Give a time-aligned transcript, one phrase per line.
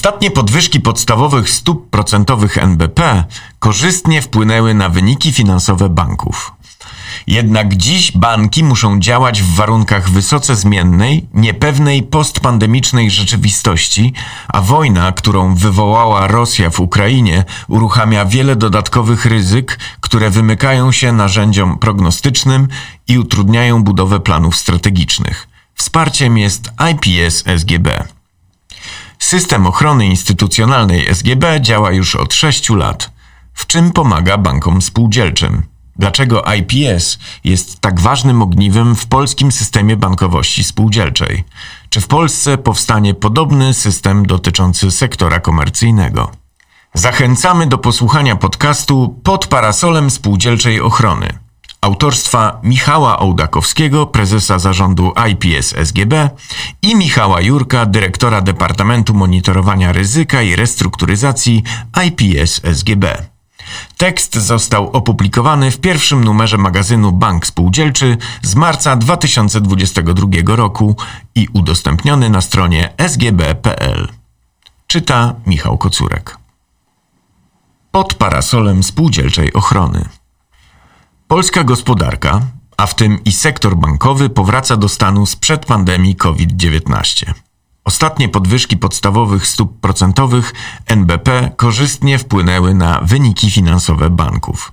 [0.00, 3.24] Ostatnie podwyżki podstawowych stóp procentowych NBP
[3.58, 6.52] korzystnie wpłynęły na wyniki finansowe banków.
[7.26, 14.12] Jednak dziś banki muszą działać w warunkach wysoce zmiennej, niepewnej postpandemicznej rzeczywistości,
[14.48, 21.78] a wojna, którą wywołała Rosja w Ukrainie, uruchamia wiele dodatkowych ryzyk, które wymykają się narzędziom
[21.78, 22.68] prognostycznym
[23.08, 25.48] i utrudniają budowę planów strategicznych.
[25.74, 28.19] Wsparciem jest IPS SGB.
[29.20, 33.10] System ochrony instytucjonalnej SGB działa już od 6 lat,
[33.54, 35.62] w czym pomaga bankom spółdzielczym.
[35.96, 41.44] Dlaczego IPS jest tak ważnym ogniwem w polskim systemie bankowości spółdzielczej?
[41.88, 46.30] Czy w Polsce powstanie podobny system dotyczący sektora komercyjnego?
[46.94, 51.38] Zachęcamy do posłuchania podcastu pod parasolem spółdzielczej ochrony.
[51.80, 56.30] Autorstwa Michała Ołdakowskiego, prezesa zarządu IPS SGB
[56.82, 61.62] i Michała Jurka, dyrektora Departamentu Monitorowania Ryzyka i Restrukturyzacji
[62.06, 63.26] IPS SGB.
[63.96, 70.96] Tekst został opublikowany w pierwszym numerze magazynu Bank Spółdzielczy z marca 2022 roku
[71.34, 74.08] i udostępniony na stronie sgb.pl.
[74.86, 76.38] Czyta Michał Kocurek.
[77.90, 80.19] Pod parasolem spółdzielczej ochrony.
[81.30, 82.40] Polska gospodarka,
[82.76, 87.32] a w tym i sektor bankowy, powraca do stanu sprzed pandemii COVID-19.
[87.84, 90.52] Ostatnie podwyżki podstawowych stóp procentowych
[90.86, 94.72] NBP korzystnie wpłynęły na wyniki finansowe banków.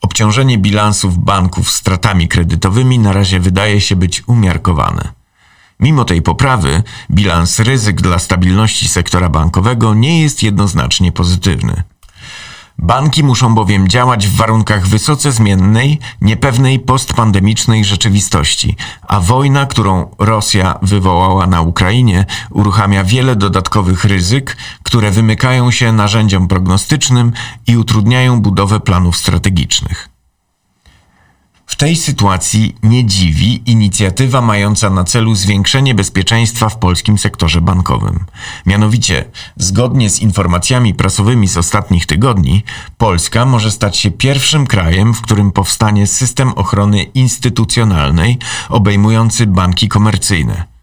[0.00, 5.12] Obciążenie bilansów banków stratami kredytowymi na razie wydaje się być umiarkowane.
[5.80, 11.82] Mimo tej poprawy, bilans ryzyk dla stabilności sektora bankowego nie jest jednoznacznie pozytywny.
[12.78, 18.76] Banki muszą bowiem działać w warunkach wysoce zmiennej, niepewnej postpandemicznej rzeczywistości,
[19.08, 26.48] a wojna, którą Rosja wywołała na Ukrainie, uruchamia wiele dodatkowych ryzyk, które wymykają się narzędziom
[26.48, 27.32] prognostycznym
[27.66, 30.13] i utrudniają budowę planów strategicznych.
[31.74, 38.24] W tej sytuacji nie dziwi inicjatywa mająca na celu zwiększenie bezpieczeństwa w polskim sektorze bankowym.
[38.66, 39.24] Mianowicie,
[39.56, 42.64] zgodnie z informacjami prasowymi z ostatnich tygodni,
[42.98, 50.73] Polska może stać się pierwszym krajem, w którym powstanie system ochrony instytucjonalnej obejmujący banki komercyjne.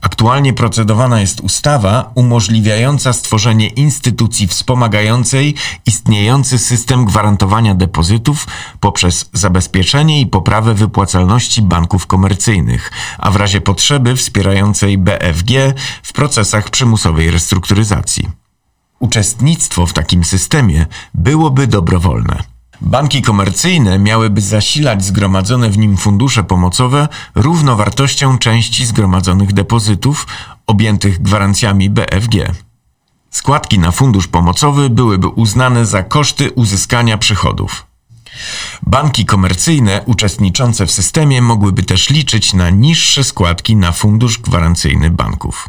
[0.00, 5.54] Aktualnie procedowana jest ustawa umożliwiająca stworzenie instytucji wspomagającej
[5.86, 8.46] istniejący system gwarantowania depozytów
[8.80, 16.70] poprzez zabezpieczenie i poprawę wypłacalności banków komercyjnych, a w razie potrzeby wspierającej BFG w procesach
[16.70, 18.28] przymusowej restrukturyzacji.
[18.98, 22.49] Uczestnictwo w takim systemie byłoby dobrowolne.
[22.82, 30.26] Banki komercyjne miałyby zasilać zgromadzone w nim fundusze pomocowe równowartością części zgromadzonych depozytów
[30.66, 32.54] objętych gwarancjami BFG.
[33.30, 37.86] Składki na fundusz pomocowy byłyby uznane za koszty uzyskania przychodów.
[38.82, 45.68] Banki komercyjne uczestniczące w systemie mogłyby też liczyć na niższe składki na fundusz gwarancyjny banków.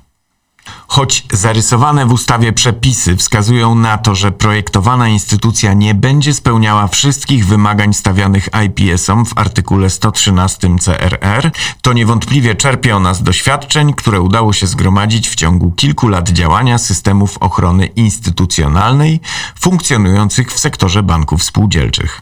[0.88, 7.46] Choć zarysowane w ustawie przepisy wskazują na to, że projektowana instytucja nie będzie spełniała wszystkich
[7.48, 11.52] wymagań stawianych IPS-om w artykule 113 CRR,
[11.82, 16.78] to niewątpliwie czerpie ona z doświadczeń, które udało się zgromadzić w ciągu kilku lat działania
[16.78, 19.20] systemów ochrony instytucjonalnej
[19.59, 22.22] funkcjonujących w sektorze banków spółdzielczych.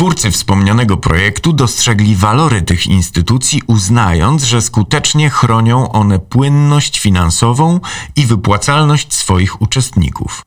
[0.00, 7.80] Twórcy wspomnianego projektu dostrzegli walory tych instytucji, uznając, że skutecznie chronią one płynność finansową
[8.16, 10.42] i wypłacalność swoich uczestników.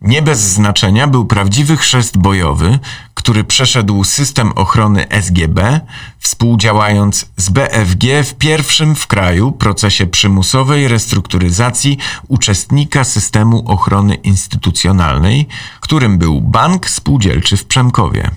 [0.00, 2.78] Nie bez znaczenia był prawdziwy chrzest bojowy,
[3.14, 5.80] który przeszedł system ochrony SGB,
[6.18, 15.48] współdziałając z BFG w pierwszym w kraju procesie przymusowej restrukturyzacji uczestnika systemu ochrony instytucjonalnej,
[15.80, 18.30] którym był Bank Spółdzielczy w Przemkowie.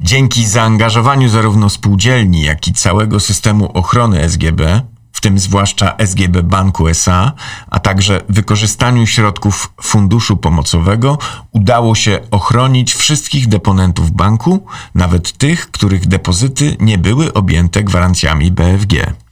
[0.00, 6.88] Dzięki zaangażowaniu zarówno spółdzielni, jak i całego systemu ochrony SGB, w tym zwłaszcza SGB Banku
[6.88, 7.32] SA,
[7.70, 11.18] a także wykorzystaniu środków funduszu pomocowego,
[11.52, 19.23] udało się ochronić wszystkich deponentów banku, nawet tych, których depozyty nie były objęte gwarancjami BFG.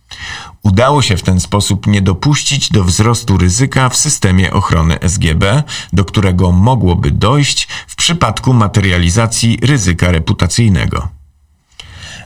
[0.63, 5.63] Udało się w ten sposób nie dopuścić do wzrostu ryzyka w systemie ochrony SGB,
[5.93, 11.09] do którego mogłoby dojść w przypadku materializacji ryzyka reputacyjnego.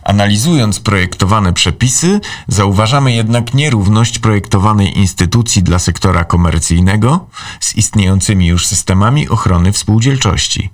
[0.03, 7.29] Analizując projektowane przepisy, zauważamy jednak nierówność projektowanej instytucji dla sektora komercyjnego
[7.61, 10.71] z istniejącymi już systemami ochrony współdzielczości.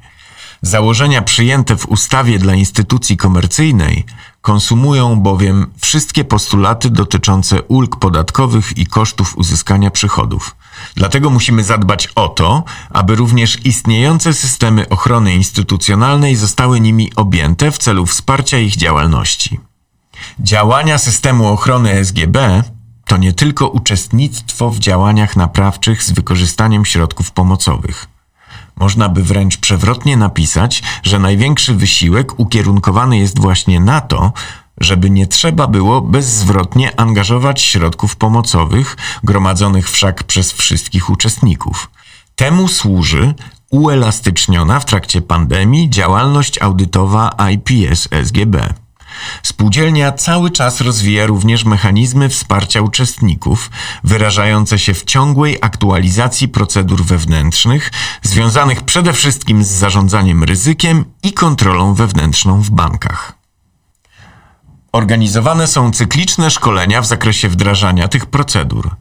[0.63, 4.05] Założenia przyjęte w ustawie dla instytucji komercyjnej
[4.43, 10.57] konsumują bowiem wszystkie postulaty dotyczące ulg podatkowych i kosztów uzyskania przychodów.
[10.95, 17.79] Dlatego musimy zadbać o to, aby również istniejące systemy ochrony instytucjonalnej zostały nimi objęte w
[17.79, 19.61] celu wsparcia ich działalności.
[20.41, 22.63] Działania systemu ochrony SGB
[23.07, 28.12] to nie tylko uczestnictwo w działaniach naprawczych z wykorzystaniem środków pomocowych.
[28.83, 34.33] Można by wręcz przewrotnie napisać, że największy wysiłek ukierunkowany jest właśnie na to,
[34.81, 41.91] żeby nie trzeba było bezzwrotnie angażować środków pomocowych, gromadzonych wszak przez wszystkich uczestników.
[42.37, 43.35] Temu służy
[43.71, 48.75] uelastyczniona w trakcie pandemii działalność audytowa IPS SGB.
[49.43, 53.71] Spółdzielnia cały czas rozwija również mechanizmy wsparcia uczestników,
[54.05, 57.91] wyrażające się w ciągłej aktualizacji procedur wewnętrznych,
[58.23, 63.43] związanych przede wszystkim z zarządzaniem ryzykiem i kontrolą wewnętrzną w bankach.
[64.93, 68.97] Organizowane są cykliczne szkolenia w zakresie wdrażania tych procedur.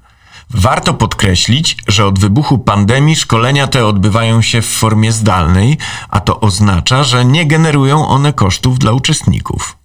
[0.50, 5.78] Warto podkreślić, że od wybuchu pandemii szkolenia te odbywają się w formie zdalnej,
[6.10, 9.81] a to oznacza, że nie generują one kosztów dla uczestników.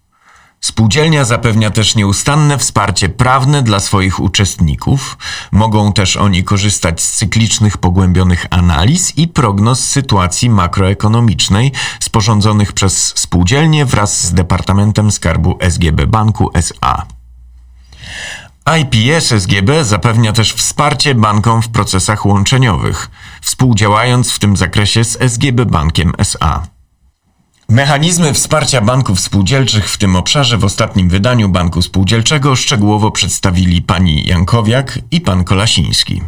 [0.60, 5.18] Spółdzielnia zapewnia też nieustanne wsparcie prawne dla swoich uczestników.
[5.52, 13.84] Mogą też oni korzystać z cyklicznych pogłębionych analiz i prognoz sytuacji makroekonomicznej sporządzonych przez spółdzielnię
[13.84, 17.06] wraz z Departamentem Skarbu SGB Banku SA.
[18.80, 23.10] IPS SGB zapewnia też wsparcie bankom w procesach łączeniowych,
[23.40, 26.75] współdziałając w tym zakresie z SGB Bankiem SA.
[27.68, 34.26] Mechanizmy wsparcia banków spółdzielczych w tym obszarze w ostatnim wydaniu Banku Spółdzielczego szczegółowo przedstawili pani
[34.26, 36.22] Jankowiak i pan Kolasiński.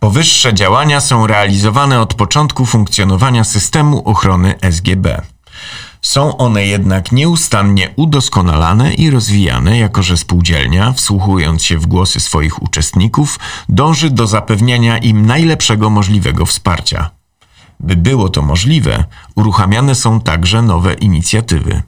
[0.00, 5.22] Powyższe działania są realizowane od początku funkcjonowania systemu ochrony SGB.
[6.02, 12.62] Są one jednak nieustannie udoskonalane i rozwijane, jako że spółdzielnia, wsłuchując się w głosy swoich
[12.62, 13.38] uczestników,
[13.68, 17.19] dąży do zapewniania im najlepszego możliwego wsparcia.
[17.80, 19.04] By było to możliwe,
[19.34, 21.82] uruchamiane są także nowe inicjatywy.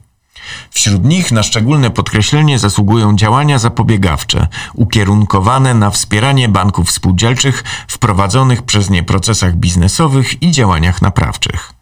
[0.69, 8.63] Wśród nich na szczególne podkreślenie zasługują działania zapobiegawcze, ukierunkowane na wspieranie banków spółdzielczych w prowadzonych
[8.63, 11.73] przez nie procesach biznesowych i działaniach naprawczych.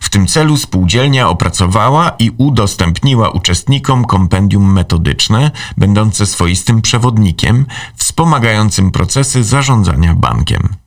[0.00, 7.66] W tym celu spółdzielnia opracowała i udostępniła uczestnikom kompendium metodyczne, będące swoistym przewodnikiem
[7.96, 10.81] wspomagającym procesy zarządzania bankiem.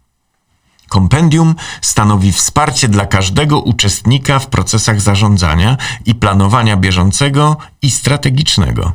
[0.89, 8.91] Kompendium stanowi wsparcie dla każdego uczestnika w procesach zarządzania i planowania bieżącego i strategicznego.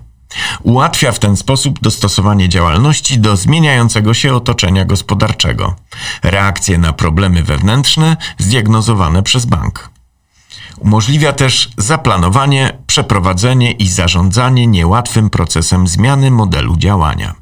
[0.63, 5.77] Ułatwia w ten sposób dostosowanie działalności do zmieniającego się otoczenia gospodarczego,
[6.23, 9.91] reakcje na problemy wewnętrzne zdiagnozowane przez bank.
[10.79, 17.35] Umożliwia też zaplanowanie, przeprowadzenie i zarządzanie niełatwym procesem zmiany modelu działania.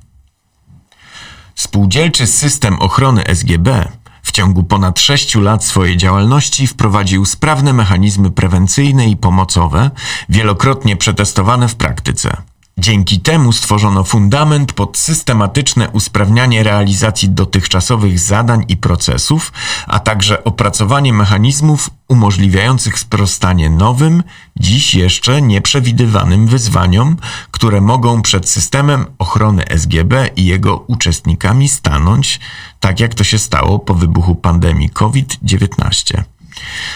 [1.55, 3.89] Spółdzielczy system ochrony SGB
[4.38, 9.90] ciągu ponad sześciu lat swojej działalności wprowadził sprawne mechanizmy prewencyjne i pomocowe,
[10.29, 12.37] wielokrotnie przetestowane w praktyce.
[12.79, 19.53] Dzięki temu stworzono fundament pod systematyczne usprawnianie realizacji dotychczasowych zadań i procesów,
[19.87, 24.23] a także opracowanie mechanizmów umożliwiających sprostanie nowym,
[24.57, 27.17] dziś jeszcze nieprzewidywanym wyzwaniom,
[27.51, 32.41] które mogą przed systemem ochrony SGB i jego uczestnikami stanąć,
[32.81, 36.38] tak jak to się stało po wybuchu pandemii COVID-19.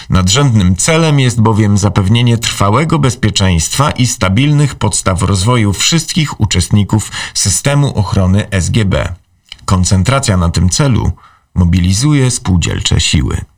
[0.09, 8.47] Nadrzędnym celem jest bowiem zapewnienie trwałego bezpieczeństwa i stabilnych podstaw rozwoju wszystkich uczestników systemu ochrony
[8.51, 9.13] SGB.
[9.65, 11.11] Koncentracja na tym celu
[11.55, 13.52] mobilizuje spółdzielcze siły.